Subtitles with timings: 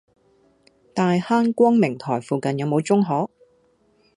[0.95, 3.29] 大坑光明臺附近有無中學？